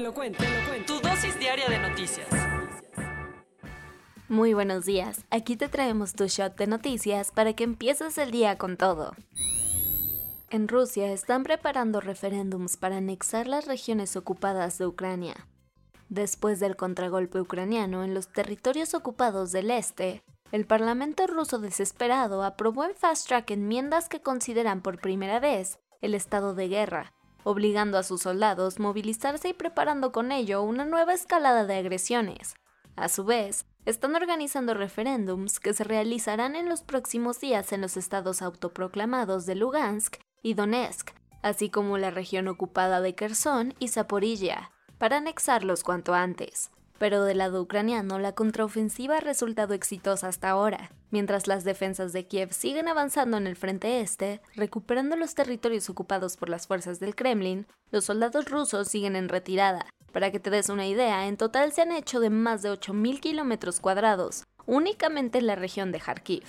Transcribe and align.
Lo 0.00 0.14
cuento, 0.14 0.42
te 0.42 0.48
lo 0.48 0.66
cuento. 0.66 0.94
Tu 0.94 1.06
dosis 1.06 1.38
diaria 1.38 1.68
de 1.68 1.78
noticias. 1.78 2.26
Muy 4.30 4.54
buenos 4.54 4.86
días, 4.86 5.26
aquí 5.30 5.56
te 5.56 5.68
traemos 5.68 6.14
tu 6.14 6.26
shot 6.26 6.56
de 6.56 6.66
noticias 6.66 7.30
para 7.32 7.52
que 7.52 7.64
empieces 7.64 8.16
el 8.16 8.30
día 8.30 8.56
con 8.56 8.78
todo. 8.78 9.12
En 10.48 10.68
Rusia 10.68 11.12
están 11.12 11.42
preparando 11.42 12.00
referéndums 12.00 12.78
para 12.78 12.96
anexar 12.96 13.46
las 13.46 13.66
regiones 13.66 14.16
ocupadas 14.16 14.78
de 14.78 14.86
Ucrania. 14.86 15.48
Después 16.08 16.60
del 16.60 16.76
contragolpe 16.76 17.38
ucraniano 17.38 18.02
en 18.02 18.14
los 18.14 18.32
territorios 18.32 18.94
ocupados 18.94 19.52
del 19.52 19.70
este, 19.70 20.24
el 20.50 20.64
Parlamento 20.64 21.26
ruso 21.26 21.58
desesperado 21.58 22.42
aprobó 22.42 22.84
en 22.84 22.94
fast 22.94 23.28
track 23.28 23.50
enmiendas 23.50 24.08
que 24.08 24.22
consideran 24.22 24.80
por 24.80 24.98
primera 24.98 25.40
vez 25.40 25.78
el 26.00 26.14
estado 26.14 26.54
de 26.54 26.68
guerra, 26.68 27.12
obligando 27.44 27.98
a 27.98 28.02
sus 28.02 28.22
soldados 28.22 28.78
a 28.78 28.82
movilizarse 28.82 29.48
y 29.48 29.52
preparando 29.52 30.12
con 30.12 30.32
ello 30.32 30.62
una 30.62 30.84
nueva 30.84 31.14
escalada 31.14 31.64
de 31.64 31.76
agresiones. 31.76 32.54
A 32.96 33.08
su 33.08 33.24
vez, 33.24 33.66
están 33.86 34.14
organizando 34.14 34.74
referéndums 34.74 35.58
que 35.58 35.72
se 35.72 35.84
realizarán 35.84 36.54
en 36.54 36.68
los 36.68 36.82
próximos 36.82 37.40
días 37.40 37.72
en 37.72 37.80
los 37.80 37.96
estados 37.96 38.42
autoproclamados 38.42 39.46
de 39.46 39.54
Lugansk 39.54 40.16
y 40.42 40.54
Donetsk, 40.54 41.10
así 41.42 41.70
como 41.70 41.98
la 41.98 42.10
región 42.10 42.48
ocupada 42.48 43.00
de 43.00 43.14
Kherson 43.14 43.74
y 43.78 43.88
Zaporilla, 43.88 44.70
para 44.98 45.16
anexarlos 45.16 45.82
cuanto 45.82 46.12
antes. 46.12 46.70
Pero 47.00 47.24
del 47.24 47.38
lado 47.38 47.62
ucraniano, 47.62 48.18
la 48.18 48.34
contraofensiva 48.34 49.16
ha 49.16 49.20
resultado 49.20 49.72
exitosa 49.72 50.28
hasta 50.28 50.50
ahora, 50.50 50.90
mientras 51.10 51.46
las 51.46 51.64
defensas 51.64 52.12
de 52.12 52.26
Kiev 52.26 52.52
siguen 52.52 52.88
avanzando 52.88 53.38
en 53.38 53.46
el 53.46 53.56
frente 53.56 54.02
este, 54.02 54.42
recuperando 54.54 55.16
los 55.16 55.34
territorios 55.34 55.88
ocupados 55.88 56.36
por 56.36 56.50
las 56.50 56.66
fuerzas 56.66 57.00
del 57.00 57.14
Kremlin, 57.14 57.66
los 57.90 58.04
soldados 58.04 58.50
rusos 58.50 58.88
siguen 58.88 59.16
en 59.16 59.30
retirada. 59.30 59.86
Para 60.12 60.30
que 60.30 60.40
te 60.40 60.50
des 60.50 60.68
una 60.68 60.86
idea, 60.86 61.26
en 61.26 61.38
total 61.38 61.72
se 61.72 61.80
han 61.80 61.92
hecho 61.92 62.20
de 62.20 62.28
más 62.28 62.60
de 62.60 62.70
8.000 62.70 63.20
kilómetros 63.20 63.80
cuadrados, 63.80 64.44
únicamente 64.66 65.38
en 65.38 65.46
la 65.46 65.56
región 65.56 65.92
de 65.92 66.00
Kharkiv. 66.00 66.44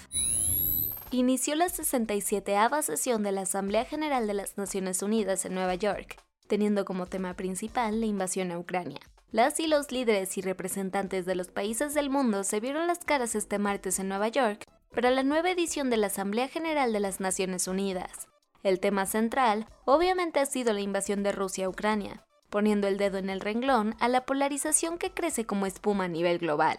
Inició 1.11 1.55
la 1.55 1.69
67 1.69 2.57
sesión 2.81 3.23
de 3.23 3.31
la 3.31 3.43
Asamblea 3.43 3.85
General 3.85 4.27
de 4.27 4.33
las 4.33 4.57
Naciones 4.57 5.01
Unidas 5.01 5.45
en 5.45 5.55
Nueva 5.55 5.75
York, 5.75 6.21
teniendo 6.47 6.83
como 6.83 7.05
tema 7.05 7.35
principal 7.35 8.01
la 8.01 8.05
invasión 8.05 8.51
a 8.51 8.59
Ucrania. 8.59 8.99
Las 9.31 9.61
y 9.61 9.67
los 9.67 9.93
líderes 9.93 10.37
y 10.37 10.41
representantes 10.41 11.25
de 11.25 11.35
los 11.35 11.47
países 11.47 11.93
del 11.93 12.09
mundo 12.09 12.43
se 12.43 12.59
vieron 12.59 12.85
las 12.85 13.05
caras 13.05 13.33
este 13.33 13.59
martes 13.59 13.97
en 13.99 14.09
Nueva 14.09 14.27
York 14.27 14.65
para 14.93 15.09
la 15.09 15.23
nueva 15.23 15.51
edición 15.51 15.89
de 15.89 15.95
la 15.95 16.07
Asamblea 16.07 16.49
General 16.49 16.91
de 16.91 16.99
las 16.99 17.21
Naciones 17.21 17.69
Unidas. 17.69 18.27
El 18.61 18.81
tema 18.81 19.05
central 19.05 19.67
obviamente 19.85 20.41
ha 20.41 20.45
sido 20.45 20.73
la 20.73 20.81
invasión 20.81 21.23
de 21.23 21.31
Rusia 21.31 21.67
a 21.67 21.69
Ucrania, 21.69 22.25
poniendo 22.49 22.89
el 22.89 22.97
dedo 22.97 23.19
en 23.19 23.29
el 23.29 23.39
renglón 23.39 23.95
a 24.01 24.09
la 24.09 24.25
polarización 24.25 24.97
que 24.97 25.13
crece 25.13 25.45
como 25.45 25.65
espuma 25.65 26.03
a 26.03 26.09
nivel 26.09 26.37
global. 26.37 26.75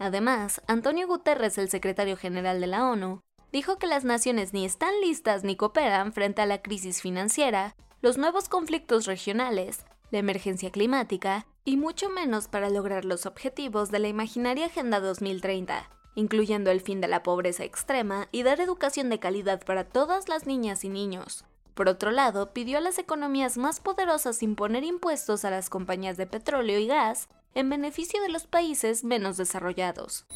Además, 0.00 0.60
Antonio 0.66 1.06
Guterres, 1.06 1.56
el 1.56 1.68
secretario 1.70 2.16
general 2.16 2.60
de 2.60 2.66
la 2.66 2.84
ONU, 2.84 3.20
dijo 3.52 3.78
que 3.78 3.86
las 3.86 4.02
naciones 4.02 4.52
ni 4.52 4.64
están 4.64 4.92
listas 5.00 5.44
ni 5.44 5.54
cooperan 5.54 6.12
frente 6.12 6.42
a 6.42 6.46
la 6.46 6.62
crisis 6.62 7.00
financiera, 7.00 7.76
los 8.00 8.18
nuevos 8.18 8.48
conflictos 8.48 9.06
regionales, 9.06 9.84
la 10.10 10.18
emergencia 10.18 10.72
climática 10.72 11.46
y 11.64 11.76
mucho 11.76 12.08
menos 12.10 12.48
para 12.48 12.70
lograr 12.70 13.04
los 13.04 13.26
objetivos 13.26 13.90
de 13.90 14.00
la 14.00 14.08
imaginaria 14.08 14.66
Agenda 14.66 15.00
2030, 15.00 15.88
incluyendo 16.14 16.70
el 16.70 16.80
fin 16.80 17.00
de 17.00 17.08
la 17.08 17.22
pobreza 17.22 17.64
extrema 17.64 18.28
y 18.32 18.42
dar 18.42 18.60
educación 18.60 19.08
de 19.08 19.20
calidad 19.20 19.64
para 19.64 19.84
todas 19.84 20.28
las 20.28 20.46
niñas 20.46 20.84
y 20.84 20.88
niños. 20.88 21.44
Por 21.74 21.88
otro 21.88 22.10
lado, 22.10 22.52
pidió 22.52 22.78
a 22.78 22.82
las 22.82 22.98
economías 22.98 23.56
más 23.56 23.80
poderosas 23.80 24.42
imponer 24.42 24.84
impuestos 24.84 25.44
a 25.44 25.50
las 25.50 25.70
compañías 25.70 26.16
de 26.16 26.26
petróleo 26.26 26.78
y 26.78 26.86
gas 26.86 27.28
en 27.54 27.70
beneficio 27.70 28.20
de 28.22 28.28
los 28.28 28.46
países 28.46 29.04
menos 29.04 29.36
desarrollados. 29.36 30.26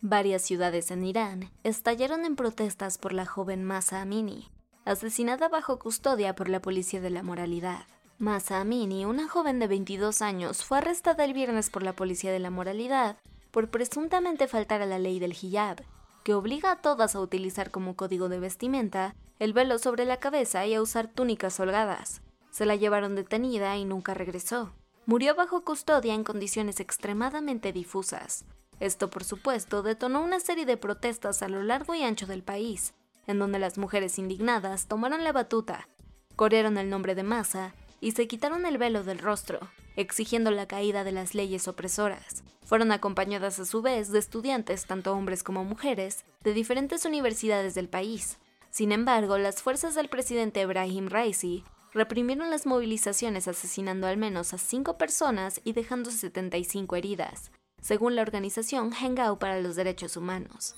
Varias 0.00 0.42
ciudades 0.42 0.90
en 0.90 1.04
Irán 1.04 1.50
estallaron 1.62 2.24
en 2.24 2.36
protestas 2.36 2.98
por 2.98 3.12
la 3.12 3.26
joven 3.26 3.64
Masa 3.64 4.02
Amini, 4.02 4.50
asesinada 4.84 5.48
bajo 5.48 5.78
custodia 5.78 6.34
por 6.34 6.48
la 6.48 6.60
policía 6.60 7.00
de 7.00 7.10
la 7.10 7.22
moralidad. 7.22 7.86
Masa 8.18 8.62
Amini, 8.62 9.04
una 9.04 9.28
joven 9.28 9.58
de 9.58 9.66
22 9.66 10.22
años, 10.22 10.64
fue 10.64 10.78
arrestada 10.78 11.22
el 11.26 11.34
viernes 11.34 11.68
por 11.68 11.82
la 11.82 11.92
Policía 11.92 12.32
de 12.32 12.38
la 12.38 12.48
Moralidad 12.48 13.18
por 13.50 13.68
presuntamente 13.68 14.48
faltar 14.48 14.80
a 14.80 14.86
la 14.86 14.98
ley 14.98 15.18
del 15.18 15.32
hijab, 15.32 15.84
que 16.24 16.32
obliga 16.32 16.72
a 16.72 16.80
todas 16.80 17.14
a 17.14 17.20
utilizar 17.20 17.70
como 17.70 17.94
código 17.94 18.30
de 18.30 18.40
vestimenta 18.40 19.14
el 19.38 19.52
velo 19.52 19.78
sobre 19.78 20.06
la 20.06 20.16
cabeza 20.16 20.64
y 20.64 20.72
a 20.72 20.80
usar 20.80 21.08
túnicas 21.08 21.60
holgadas. 21.60 22.22
Se 22.50 22.64
la 22.64 22.74
llevaron 22.74 23.16
detenida 23.16 23.76
y 23.76 23.84
nunca 23.84 24.14
regresó. 24.14 24.72
Murió 25.04 25.34
bajo 25.34 25.62
custodia 25.62 26.14
en 26.14 26.24
condiciones 26.24 26.80
extremadamente 26.80 27.70
difusas. 27.70 28.46
Esto, 28.80 29.10
por 29.10 29.24
supuesto, 29.24 29.82
detonó 29.82 30.22
una 30.22 30.40
serie 30.40 30.64
de 30.64 30.78
protestas 30.78 31.42
a 31.42 31.48
lo 31.48 31.62
largo 31.62 31.94
y 31.94 32.02
ancho 32.02 32.26
del 32.26 32.42
país, 32.42 32.94
en 33.26 33.38
donde 33.38 33.58
las 33.58 33.76
mujeres 33.76 34.18
indignadas 34.18 34.86
tomaron 34.86 35.22
la 35.22 35.32
batuta, 35.32 35.86
corrieron 36.34 36.78
el 36.78 36.88
nombre 36.88 37.14
de 37.14 37.22
Masa 37.22 37.74
y 38.00 38.12
se 38.12 38.26
quitaron 38.26 38.66
el 38.66 38.78
velo 38.78 39.04
del 39.04 39.18
rostro, 39.18 39.60
exigiendo 39.96 40.50
la 40.50 40.66
caída 40.66 41.04
de 41.04 41.12
las 41.12 41.34
leyes 41.34 41.68
opresoras. 41.68 42.44
Fueron 42.64 42.92
acompañadas 42.92 43.58
a 43.58 43.64
su 43.64 43.82
vez 43.82 44.10
de 44.10 44.18
estudiantes, 44.18 44.86
tanto 44.86 45.12
hombres 45.12 45.42
como 45.42 45.64
mujeres, 45.64 46.24
de 46.42 46.52
diferentes 46.52 47.04
universidades 47.04 47.74
del 47.74 47.88
país. 47.88 48.38
Sin 48.70 48.92
embargo, 48.92 49.38
las 49.38 49.62
fuerzas 49.62 49.94
del 49.94 50.08
presidente 50.08 50.60
Ibrahim 50.60 51.08
Raisi 51.08 51.64
reprimieron 51.92 52.50
las 52.50 52.66
movilizaciones 52.66 53.48
asesinando 53.48 54.06
al 54.06 54.18
menos 54.18 54.52
a 54.52 54.58
cinco 54.58 54.98
personas 54.98 55.60
y 55.64 55.72
dejando 55.72 56.10
75 56.10 56.96
heridas, 56.96 57.50
según 57.80 58.16
la 58.16 58.22
organización 58.22 58.92
Hengao 58.92 59.38
para 59.38 59.60
los 59.60 59.76
Derechos 59.76 60.16
Humanos. 60.16 60.74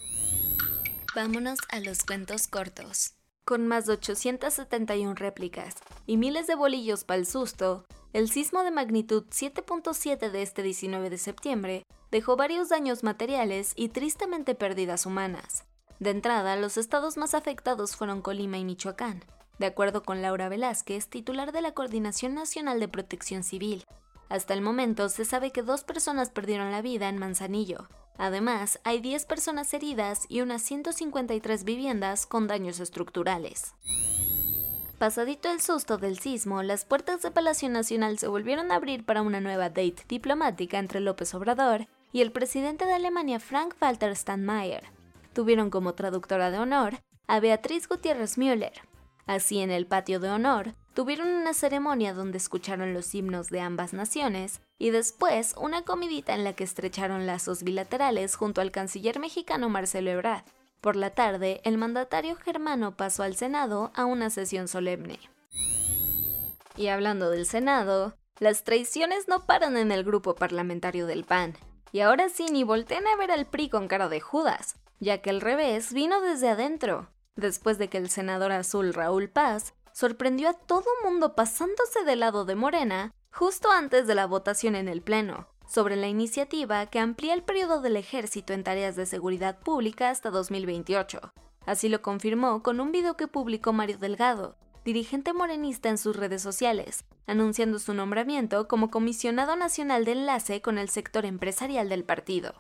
Vámonos 1.17 1.59
a 1.71 1.81
los 1.81 2.05
cuentos 2.05 2.47
cortos. 2.47 3.18
Con 3.49 3.67
más 3.67 3.87
de 3.87 3.95
871 3.95 5.15
réplicas 5.15 5.77
y 6.07 6.19
miles 6.19 6.47
de 6.47 6.55
bolillos 6.55 7.05
para 7.05 7.19
el 7.19 7.25
susto, 7.25 7.87
el 8.13 8.29
sismo 8.29 8.63
de 8.63 8.71
magnitud 8.71 9.25
7.7 9.31 10.31
de 10.31 10.43
este 10.43 10.63
19 10.63 11.09
de 11.09 11.17
septiembre 11.17 11.87
dejó 12.11 12.37
varios 12.37 12.69
daños 12.69 13.05
materiales 13.05 13.73
y 13.75 13.89
tristemente 13.89 14.55
pérdidas 14.55 15.07
humanas. 15.07 15.65
De 15.99 16.11
entrada, 16.11 16.57
los 16.57 16.77
estados 16.77 17.17
más 17.17 17.33
afectados 17.33 17.97
fueron 17.97 18.21
Colima 18.21 18.59
y 18.59 18.67
Michoacán, 18.67 19.25
de 19.59 19.65
acuerdo 19.65 20.03
con 20.03 20.21
Laura 20.21 20.51
Velázquez, 20.51 21.09
titular 21.09 21.51
de 21.51 21.63
la 21.63 21.73
Coordinación 21.73 22.35
Nacional 22.35 22.79
de 22.81 22.89
Protección 22.89 23.45
Civil. 23.45 23.87
Hasta 24.29 24.53
el 24.53 24.61
momento 24.61 25.09
se 25.09 25.25
sabe 25.25 25.53
que 25.53 25.63
dos 25.63 25.85
personas 25.85 26.29
perdieron 26.29 26.71
la 26.71 26.83
vida 26.83 27.09
en 27.09 27.17
Manzanillo, 27.17 27.89
Además, 28.19 28.81
hay 28.83 29.01
10 29.01 29.25
personas 29.27 29.73
heridas 29.73 30.27
y 30.29 30.41
unas 30.41 30.63
153 30.63 31.63
viviendas 31.65 32.27
con 32.27 32.49
daños 32.49 32.81
estructurales. 32.81 33.75
Pasadito 34.99 35.49
el 35.53 35.61
susto 35.61 35.97
del 35.97 36.19
sismo, 36.19 36.65
las 36.65 36.85
puertas 36.85 37.23
de 37.23 37.31
Palacio 37.31 37.69
Nacional 37.69 38.19
se 38.19 38.27
volvieron 38.27 38.73
a 38.73 38.75
abrir 38.75 39.05
para 39.05 39.23
una 39.23 39.41
nueva 39.41 39.69
date 39.69 40.03
diplomática 40.09 40.81
entre 40.81 40.99
López 40.99 41.33
Obrador 41.35 41.87
y 42.13 42.21
el 42.21 42.33
presidente 42.33 42.85
de 42.85 42.95
Alemania 42.95 43.39
Frank-Walter 43.39 44.17
Steinmeier. 44.17 44.83
Tuvieron 45.33 45.71
como 45.71 45.95
traductora 45.95 46.51
de 46.51 46.59
honor 46.59 46.99
a 47.29 47.39
Beatriz 47.39 47.89
Gutiérrez 47.89 48.37
Müller. 48.37 48.73
Así, 49.27 49.61
en 49.61 49.71
el 49.71 49.87
patio 49.87 50.19
de 50.19 50.31
honor, 50.31 50.75
tuvieron 50.95 51.29
una 51.29 51.55
ceremonia 51.55 52.13
donde 52.13 52.39
escucharon 52.39 52.93
los 52.93 53.15
himnos 53.15 53.51
de 53.51 53.61
ambas 53.61 53.93
naciones 53.93 54.63
y 54.79 54.91
después 54.91 55.55
una 55.59 55.83
comidita 55.83 56.35
en 56.35 56.45
la 56.45 56.53
que 56.53 56.65
estrecharon 56.65 57.27
lazos 57.27 57.63
bilaterales 57.63 58.37
junto 58.37 58.61
al 58.61 58.71
canciller 58.71 59.19
mexicano 59.19 59.69
Marcelo 59.69 60.11
Ebrard. 60.11 60.45
Por 60.81 60.95
la 60.95 61.11
tarde, 61.11 61.61
el 61.65 61.77
mandatario 61.77 62.37
germano 62.37 62.97
pasó 62.97 63.25
al 63.25 63.35
Senado 63.35 63.91
a 63.95 64.05
una 64.05 64.31
sesión 64.31 64.69
solemne. 64.69 65.19
Y 66.77 66.87
hablando 66.87 67.31
del 67.31 67.47
Senado, 67.47 68.17
las 68.39 68.63
traiciones 68.63 69.27
no 69.27 69.47
paran 69.47 69.77
en 69.77 69.91
el 69.91 70.05
grupo 70.05 70.37
parlamentario 70.37 71.07
del 71.07 71.25
PAN. 71.25 71.57
Y 71.91 72.01
ahora 72.01 72.29
sí, 72.29 72.47
ni 72.53 72.63
volteen 72.63 73.07
a 73.09 73.17
ver 73.17 73.33
al 73.33 73.47
PRI 73.47 73.69
con 73.69 73.89
cara 73.89 74.09
de 74.09 74.21
Judas, 74.21 74.77
ya 75.01 75.19
que 75.19 75.31
el 75.31 75.41
revés 75.41 75.93
vino 75.93 76.21
desde 76.21 76.51
adentro. 76.51 77.09
después 77.35 77.79
de 77.79 77.89
que 77.89 77.99
el 77.99 78.11
senador 78.11 78.51
azul 78.51 78.93
Raúl 78.93 79.29
Paz 79.29 79.75
sorprendió 79.93 80.49
a 80.49 80.55
todo 80.55 80.87
mundo 81.05 81.37
pasándose 81.37 82.05
del 82.05 82.21
lado 82.21 82.45
de 82.45 82.57
Morena 82.57 83.13
justo 83.31 83.71
antes 83.71 84.07
de 84.07 84.15
la 84.15 84.27
votación 84.27 84.75
en 84.75 84.89
el 84.89 85.03
Pleno, 85.03 85.47
sobre 85.67 85.97
la 85.97 86.09
iniciativa 86.09 86.87
que 86.87 86.99
amplía 86.99 87.35
el 87.35 87.43
periodo 87.43 87.81
del 87.81 87.97
ejército 87.97 88.53
en 88.53 88.65
tareas 88.65 88.97
de 88.97 89.07
seguridad 89.07 89.59
pública 89.59 90.11
hasta 90.11 90.31
2028. 90.31 91.33
Así 91.67 91.89
lo 91.89 92.01
confirmó 92.01 92.63
con 92.63 92.81
un 92.81 92.93
video 92.93 93.17
que 93.17 93.29
publicó 93.29 93.73
Mario 93.73 93.99
Delgado, 93.99 94.57
dirigente 94.85 95.35
morenista 95.35 95.91
en 95.91 95.99
sus 95.99 96.17
redes 96.17 96.41
sociales, 96.41 97.05
anunciando 97.27 97.79
su 97.79 97.93
nombramiento 97.93 98.67
como 98.69 98.91
comisionado 98.91 99.55
nacional 99.55 100.07
de 100.07 100.13
enlace 100.13 100.63
con 100.63 100.79
el 100.79 100.89
sector 100.89 101.27
empresarial 101.27 101.91
del 101.91 102.05
partido. 102.05 102.55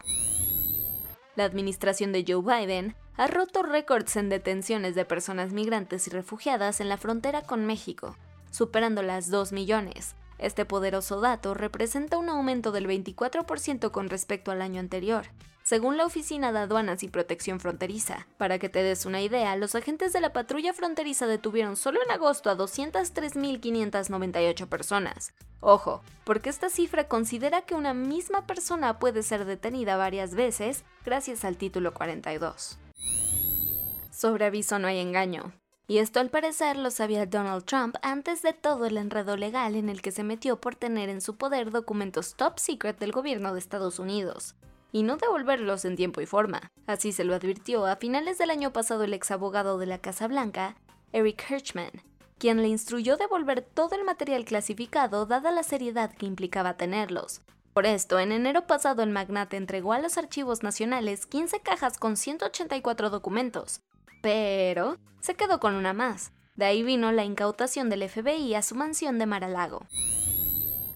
La 1.36 1.44
administración 1.44 2.12
de 2.12 2.24
Joe 2.28 2.42
Biden 2.42 2.94
ha 3.16 3.28
roto 3.28 3.62
récords 3.62 4.16
en 4.16 4.28
detenciones 4.28 4.94
de 4.94 5.06
personas 5.06 5.52
migrantes 5.52 6.06
y 6.06 6.10
refugiadas 6.10 6.80
en 6.80 6.90
la 6.90 6.98
frontera 6.98 7.42
con 7.42 7.64
México, 7.64 8.16
superando 8.50 9.02
las 9.02 9.30
2 9.30 9.52
millones, 9.52 10.14
este 10.38 10.64
poderoso 10.64 11.20
dato 11.20 11.54
representa 11.54 12.18
un 12.18 12.28
aumento 12.28 12.72
del 12.72 12.86
24% 12.86 13.90
con 13.90 14.08
respecto 14.08 14.50
al 14.50 14.62
año 14.62 14.80
anterior, 14.80 15.26
según 15.62 15.96
la 15.96 16.06
Oficina 16.06 16.52
de 16.52 16.60
Aduanas 16.60 17.02
y 17.02 17.08
Protección 17.08 17.60
Fronteriza. 17.60 18.26
Para 18.38 18.58
que 18.58 18.68
te 18.68 18.82
des 18.82 19.04
una 19.04 19.20
idea, 19.20 19.54
los 19.56 19.74
agentes 19.74 20.12
de 20.12 20.20
la 20.20 20.32
patrulla 20.32 20.72
fronteriza 20.72 21.26
detuvieron 21.26 21.76
solo 21.76 22.00
en 22.02 22.10
agosto 22.10 22.50
a 22.50 22.56
203.598 22.56 24.66
personas. 24.66 25.34
Ojo, 25.60 26.02
porque 26.24 26.50
esta 26.50 26.70
cifra 26.70 27.08
considera 27.08 27.62
que 27.62 27.74
una 27.74 27.92
misma 27.92 28.46
persona 28.46 28.98
puede 28.98 29.22
ser 29.22 29.44
detenida 29.44 29.96
varias 29.96 30.34
veces 30.34 30.84
gracias 31.04 31.44
al 31.44 31.56
título 31.56 31.92
42. 31.92 32.78
Sobre 34.10 34.46
aviso 34.46 34.78
no 34.78 34.88
hay 34.88 35.00
engaño. 35.00 35.52
Y 35.90 35.98
esto 35.98 36.20
al 36.20 36.28
parecer 36.28 36.76
lo 36.76 36.90
sabía 36.90 37.24
Donald 37.24 37.64
Trump 37.64 37.96
antes 38.02 38.42
de 38.42 38.52
todo 38.52 38.84
el 38.84 38.98
enredo 38.98 39.38
legal 39.38 39.74
en 39.74 39.88
el 39.88 40.02
que 40.02 40.12
se 40.12 40.22
metió 40.22 40.60
por 40.60 40.74
tener 40.74 41.08
en 41.08 41.22
su 41.22 41.36
poder 41.36 41.70
documentos 41.70 42.34
top 42.34 42.58
secret 42.58 42.98
del 42.98 43.10
gobierno 43.10 43.54
de 43.54 43.58
Estados 43.58 43.98
Unidos, 43.98 44.54
y 44.92 45.02
no 45.02 45.16
devolverlos 45.16 45.86
en 45.86 45.96
tiempo 45.96 46.20
y 46.20 46.26
forma. 46.26 46.70
Así 46.86 47.12
se 47.12 47.24
lo 47.24 47.34
advirtió 47.34 47.86
a 47.86 47.96
finales 47.96 48.36
del 48.36 48.50
año 48.50 48.70
pasado 48.70 49.04
el 49.04 49.14
ex 49.14 49.30
abogado 49.30 49.78
de 49.78 49.86
la 49.86 49.96
Casa 49.96 50.28
Blanca, 50.28 50.76
Eric 51.14 51.42
Hirschman, 51.48 52.02
quien 52.36 52.60
le 52.60 52.68
instruyó 52.68 53.16
devolver 53.16 53.62
todo 53.62 53.96
el 53.96 54.04
material 54.04 54.44
clasificado 54.44 55.24
dada 55.24 55.50
la 55.50 55.62
seriedad 55.62 56.12
que 56.12 56.26
implicaba 56.26 56.76
tenerlos. 56.76 57.40
Por 57.72 57.86
esto, 57.86 58.18
en 58.18 58.32
enero 58.32 58.66
pasado 58.66 59.02
el 59.02 59.10
magnate 59.10 59.56
entregó 59.56 59.94
a 59.94 60.00
los 60.00 60.18
archivos 60.18 60.62
nacionales 60.62 61.24
15 61.24 61.60
cajas 61.60 61.96
con 61.96 62.18
184 62.18 63.08
documentos, 63.08 63.80
pero 64.22 64.98
se 65.20 65.34
quedó 65.34 65.60
con 65.60 65.74
una 65.74 65.92
más. 65.92 66.32
De 66.56 66.64
ahí 66.64 66.82
vino 66.82 67.12
la 67.12 67.24
incautación 67.24 67.88
del 67.88 68.08
FBI 68.08 68.54
a 68.54 68.62
su 68.62 68.74
mansión 68.74 69.18
de 69.18 69.26
Mar-a-Lago. 69.26 69.86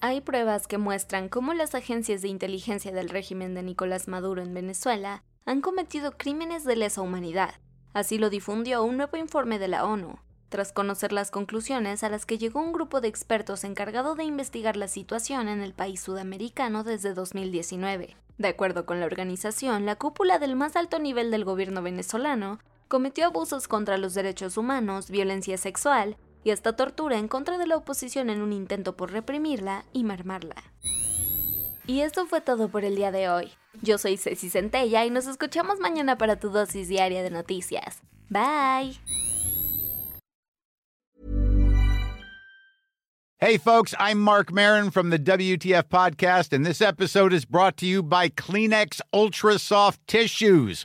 Hay 0.00 0.20
pruebas 0.20 0.66
que 0.66 0.78
muestran 0.78 1.28
cómo 1.28 1.54
las 1.54 1.76
agencias 1.76 2.22
de 2.22 2.28
inteligencia 2.28 2.90
del 2.90 3.08
régimen 3.08 3.54
de 3.54 3.62
Nicolás 3.62 4.08
Maduro 4.08 4.42
en 4.42 4.52
Venezuela 4.52 5.22
han 5.46 5.60
cometido 5.60 6.16
crímenes 6.16 6.64
de 6.64 6.74
lesa 6.74 7.02
humanidad. 7.02 7.54
Así 7.94 8.18
lo 8.18 8.28
difundió 8.28 8.82
un 8.82 8.96
nuevo 8.96 9.16
informe 9.16 9.60
de 9.60 9.68
la 9.68 9.84
ONU, 9.84 10.18
tras 10.48 10.72
conocer 10.72 11.12
las 11.12 11.30
conclusiones 11.30 12.02
a 12.02 12.08
las 12.08 12.26
que 12.26 12.38
llegó 12.38 12.60
un 12.60 12.72
grupo 12.72 13.00
de 13.00 13.08
expertos 13.08 13.64
encargado 13.64 14.14
de 14.14 14.24
investigar 14.24 14.76
la 14.76 14.88
situación 14.88 15.48
en 15.48 15.60
el 15.60 15.72
país 15.72 16.00
sudamericano 16.00 16.84
desde 16.84 17.14
2019. 17.14 18.16
De 18.38 18.48
acuerdo 18.48 18.86
con 18.86 18.98
la 18.98 19.06
organización, 19.06 19.86
la 19.86 19.96
cúpula 19.96 20.38
del 20.38 20.56
más 20.56 20.74
alto 20.74 20.98
nivel 20.98 21.30
del 21.30 21.44
gobierno 21.44 21.80
venezolano 21.82 22.58
cometió 22.92 23.24
abusos 23.24 23.68
contra 23.68 23.96
los 23.96 24.12
derechos 24.12 24.58
humanos, 24.58 25.08
violencia 25.08 25.56
sexual 25.56 26.18
y 26.44 26.50
hasta 26.50 26.76
tortura 26.76 27.16
en 27.16 27.26
contra 27.26 27.56
de 27.56 27.66
la 27.66 27.78
oposición 27.78 28.28
en 28.28 28.42
un 28.42 28.52
intento 28.52 28.98
por 28.98 29.12
reprimirla 29.12 29.86
y 29.94 30.04
mermarla. 30.04 30.62
Y 31.86 32.00
esto 32.00 32.26
fue 32.26 32.42
todo 32.42 32.68
por 32.68 32.84
el 32.84 32.94
día 32.94 33.10
de 33.10 33.30
hoy. 33.30 33.50
Yo 33.80 33.96
soy 33.96 34.18
Ceci 34.18 34.50
Centella 34.50 35.06
y 35.06 35.10
nos 35.10 35.26
escuchamos 35.26 35.80
mañana 35.80 36.18
para 36.18 36.38
tu 36.38 36.50
dosis 36.50 36.86
diaria 36.86 37.22
de 37.22 37.30
noticias. 37.30 38.02
Bye. 38.28 39.00
Hey 43.44 43.58
folks, 43.58 43.92
I'm 43.98 44.20
Mark 44.20 44.52
Marin 44.52 44.90
from 44.90 45.10
the 45.10 45.18
WTF 45.18 45.88
podcast 45.88 46.52
and 46.52 46.64
this 46.64 46.80
episode 46.80 47.32
is 47.32 47.46
brought 47.46 47.76
to 47.78 47.86
you 47.86 48.02
by 48.02 48.28
Kleenex 48.28 49.00
Ultra 49.12 49.58
Soft 49.58 49.98
Tissues 50.06 50.84